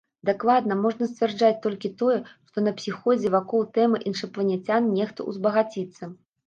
Дакладна 0.27 0.77
можна 0.85 1.05
сцвярджаць 1.11 1.59
толькі 1.67 1.93
тое, 2.01 2.17
што 2.51 2.65
на 2.67 2.75
псіхозе 2.81 3.35
вакол 3.39 3.61
тэмы 3.79 3.97
іншапланецян 4.13 4.93
нехта 5.01 5.19
ўзбагаціцца. 5.33 6.15